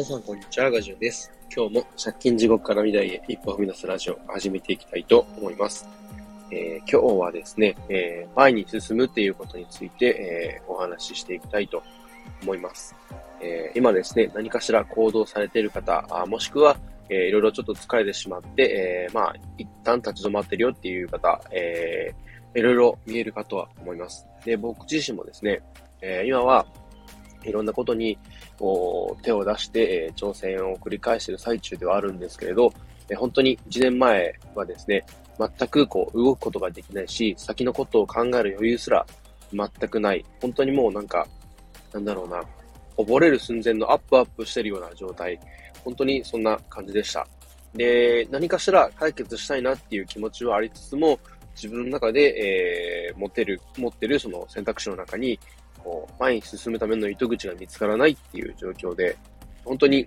[0.00, 0.70] 皆さん、こんにちは。
[0.70, 1.30] ガジュンです。
[1.54, 5.86] 今日も借金地獄から未来へ一歩踏み出すラジオを始めていきたいと思います。
[6.50, 11.82] えー、今日はですね、えー、前に進むっていうことについて、えー、お話ししていきたいと
[12.40, 12.96] 思います。
[13.42, 16.78] え今ですね、何かしら行動されている方、あもしくは、
[17.10, 22.14] えー、いろいろちょっと疲れてしまって、えまあ、一旦立ち止まってるよっていう方、え
[22.54, 24.26] いろいろ見えるかとは思います。
[24.46, 25.60] で、僕自身もですね、
[26.00, 26.64] え今は、
[27.44, 28.18] いろんなことに
[28.58, 32.72] こう手を出して、え挑戦を繰り返している最中ではあるんですけれど、
[33.08, 35.04] え本当に1年前はですね、
[35.38, 39.06] 全くこう動くことができないし、先のことを考える余裕すら
[39.52, 40.24] 全くない。
[40.40, 41.26] 本当にもうなんか、
[41.92, 42.42] なんだろうな、
[42.96, 45.38] 溺れる寸前のアップアップしてるような状態。
[45.84, 47.26] 本当にそんな感じでした。
[47.74, 51.18] で、何かしら解決したいなっていう気持ちはありつつも、
[51.54, 55.38] 自分の中で、えー、持てる、持ってるその選択肢の中に、
[55.82, 59.16] こう、前に進むための糸口が見つからないっていう状況で、
[59.64, 60.06] 本当に、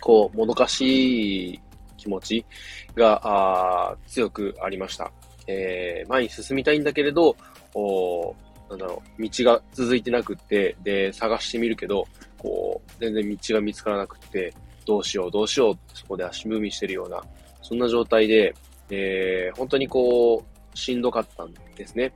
[0.00, 1.60] こう、もどかしい
[1.96, 2.46] 気持ち
[2.94, 5.10] が、強くありました。
[5.46, 7.36] えー、前に進みたいんだけれど、
[7.74, 8.34] お
[8.70, 12.06] なんだろう、道が続いてなくって、で、探してみるけど、
[12.38, 14.54] こう、全然道が見つからなくって、
[14.86, 17.22] どうしよう、どうしようそこで足踏みしてるような、
[17.62, 18.54] そんな状態で、
[18.90, 22.12] えー、本当にこう、しんどかったんですね。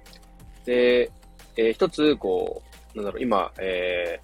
[0.64, 1.10] で、
[1.56, 2.67] えー、一つ、こう
[2.98, 4.20] なんだろう、今、え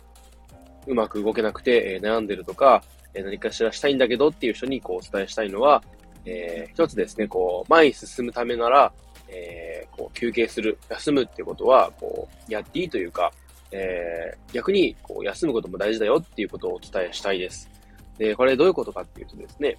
[0.87, 2.83] ー、うまく動けなくて、えー、悩んでるとか、
[3.15, 5.83] えー、何かしらしたいんだけどっていう人にこうお伝えしたいのは、
[6.27, 8.93] えー、一つですね、こう、前に進むためなら、
[9.29, 13.33] えー、こう休憩する、休むっていうことは、こう、やっていいというか、
[13.71, 17.71] えー、逆に、こう、休むことも大事だよっていうことをお伝えしたいです。
[18.19, 19.77] で、これどういうことかっていうとですね、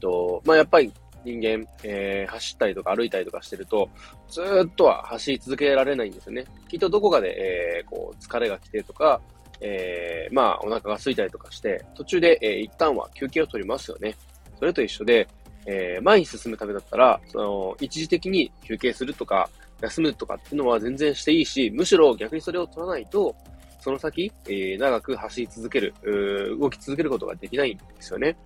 [0.00, 0.92] と、まあ、やっぱり
[1.24, 3.88] 人間、えー、走ったりとか歩いたりとかしてると、
[4.28, 6.44] ずーっとは走り続けられないんですよね。
[6.68, 7.36] きっとどこかで、
[7.78, 9.20] えー、こう、疲れが来てとか、
[9.60, 14.16] えー、まあ、お腹が空いたりとかして、途中で、えー、一旦は休憩を取りますよね。
[14.58, 15.26] それと一緒で、
[15.66, 19.48] えー、前に進むためだったら、その、一時的に休憩するとか、
[19.80, 23.34] 休むとかっていうのは全然していいし、むしろ逆にそれを取らないと、
[23.80, 25.94] その先、えー、長く走り続ける、
[26.58, 28.36] 動き続けることができないんですよね。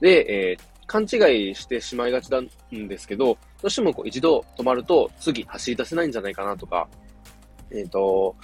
[0.00, 6.86] で、えー、勘違いしてしまいがちなんですけど、どうしてもこう一度止まると次走り出せないんじゃないかなとか、
[7.72, 8.36] えっ、ー、と、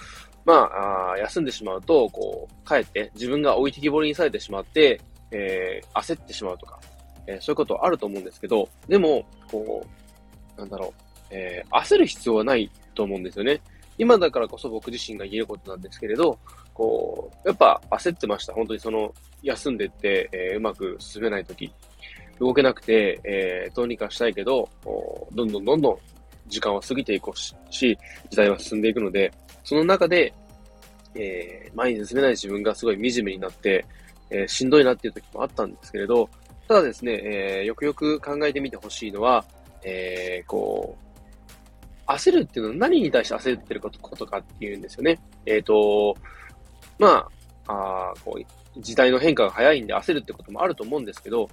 [0.43, 0.69] ま
[1.13, 4.99] あ、休んでしまうと、こう、帰って自分が置いてきぼりにされてしまって、
[5.31, 6.77] えー、焦ってしまうとか、
[7.25, 9.85] えー、そういうことあると思うんですけど、でも、こ
[10.57, 13.61] う、なんだろう、えー、焦る必要はないと思うんですよね。
[13.97, 16.37] 今だからこそ僕自身が言えることなんですけれど、
[16.73, 18.53] こう、やっぱ焦ってました。
[18.53, 19.13] 本当にその、
[19.43, 21.71] 休んでって、えー、うまく進めないとき。
[22.41, 24.67] 動けなくて、えー、どうにかしたいけど、
[25.31, 25.97] どんどんどんどん
[26.47, 27.97] 時間は過ぎていくし、時
[28.35, 29.31] 代は進んでいくので、
[29.63, 30.33] その中で、
[31.13, 33.85] えー、前に進めない自分がすごい惨めになって、
[34.31, 36.27] えー、しんどいなっていう時もあったんですけれど、
[36.67, 39.45] ただですね、えー、よくよく考えてみてほしいのは、
[39.83, 40.97] えー、こ
[42.07, 45.19] う、焦るっていうのは何に対して焦ってることかっていうんですよね。
[45.45, 46.15] えっ、ー、と、
[46.97, 47.27] ま
[47.67, 51.47] あ、あこう、時代の変化が早いんで焦るってこともあると思うんですけど、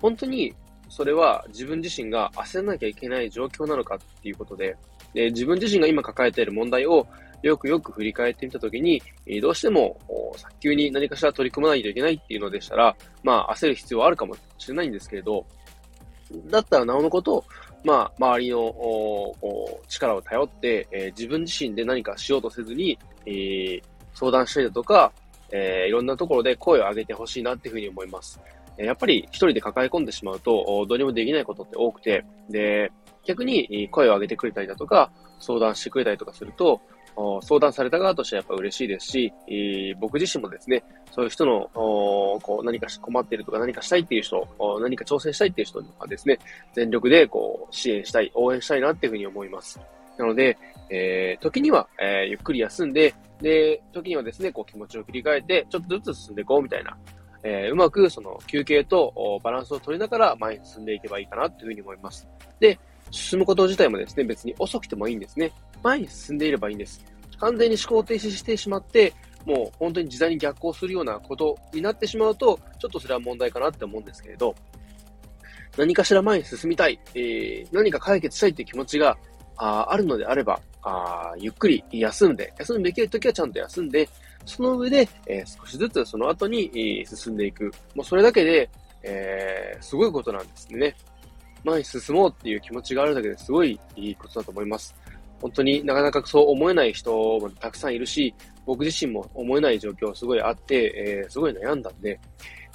[0.00, 0.54] 本当に
[0.88, 4.76] それは自分自身が焦らなきゃいけない状況なのかっていうことで、
[5.14, 7.06] で自分自身が今抱えている問題を
[7.42, 9.02] よくよく振り返ってみたときに、
[9.40, 9.98] どうしても
[10.36, 15.44] 早急に何かしら取り組まないといけないっていうのでしたら、まあ焦る必要はあるかもしれないんですけれど、
[16.46, 17.44] だったらなおのこと、
[17.84, 19.34] まあ周りの
[19.88, 23.82] 力を頼って、えー、自分自身で何かしようとせずに、えー、
[24.14, 25.12] 相談したりだとか、
[25.50, 28.40] えー、いろんなところで声を上げてほしいなっていうふうに思います。
[28.76, 32.90] やっぱり一人で抱え込んでしまうと、どうにもできないことって多くて、で、
[33.24, 36.80] 逆に声を上げてくれたりだとか、相談してくれたりとかすると、
[37.42, 39.32] 相談された側としてはやっぱ嬉しいですし、
[40.00, 44.46] 僕自身もですね、そういう人のこう何か困っているとか何かしたいっていう人、
[44.80, 46.38] 何か挑戦したいっていう人にはですね、
[46.74, 49.78] 全力でこう支援したい、応援したいなっていうふうに思います。
[50.18, 50.56] なので、
[50.90, 56.96] えー、時には、えー、ゆっくり休んで、で、時にはですね、こう気持ちを切り替えて、ちょっとずつ進んでいこうみたいな、
[57.44, 62.28] えー、うまくその休憩とバランスを取りながら前に進んでいけばいいかなというふうに思います。
[62.60, 62.78] で、
[63.10, 65.52] 進むこと自体もですね、別に遅くてもいいんですね。
[65.82, 67.04] 前に進んでいればいいんです。
[67.38, 69.12] 完全に思考停止してしまって、
[69.44, 74.54] もう本当に時代に逆行するようなことになってしまうと、ちょっとそれは問題かなって思うんですけれど、
[75.76, 79.16] 何かしら前に進みたい、えー、何か解決したいっていう気持ちが
[79.56, 84.08] ああるのであればあ、ゆっくり休んで、休むべき時はちゃんと休んで、
[84.44, 87.72] その上で、えー、少しずつその後に、進んでいく。
[87.94, 88.68] もうそれだけで、
[89.02, 90.94] えー、すごいことなんですね。
[91.64, 94.94] 前に進もうっていう気持ちがあるだけですごいいいことだと思います。
[95.40, 98.34] 本当になかなかそう思えない人もたくさんいるし、
[98.64, 100.92] 僕自身も思えない状況すごいあって、
[101.24, 102.18] えー、すごい悩んだんで、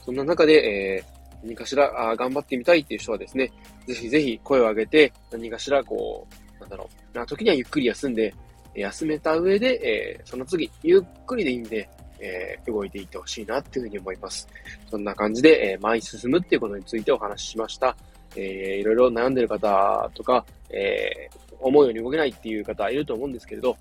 [0.03, 3.51] そんな中で、えー、何かしらあ頑張ってみたいっていう人はですね、
[3.87, 6.27] ぜひぜひ声を上げて、何かしらこ
[6.57, 8.33] う、なんだろう、時にはゆっくり休んで、
[8.81, 11.89] 休めた上で、えー、その次、ゆっくりでいいんで、
[12.19, 14.47] えー、動いていってほしいなっていうふうに思います。
[14.89, 17.95] そんな感じで、えー、前に進むっていうことについてお話ししました。
[18.35, 23.77] えー、いろいろ悩んでる方とか、えー、思うように動けないっていう方いると思うんですけれど、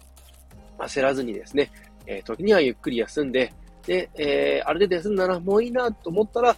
[0.79, 1.71] 焦らずにですね、
[2.07, 3.53] えー、時にはゆっくり休んで、
[3.87, 6.57] で、えー、ある程度休んだらもういいなと思ったら、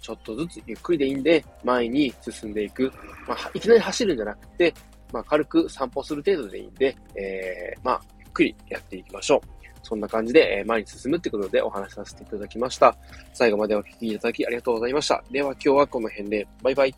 [0.00, 2.90] ちょっとずつゆっくりでいいんで、前に進んでいく。
[3.26, 4.72] まあ、いきなり走るんじゃなくて、
[5.12, 9.48] まあ、軽く散歩する程度でいいんで、えー、まあ、ゆっくりやっていきましょう。
[9.82, 12.96] そんな感じで、前に進むってことでお話しさせていただきました。
[13.32, 15.22] 最後までお聞きいただきありがとうございました。
[15.30, 16.94] では今日はこの辺で、バイバイ。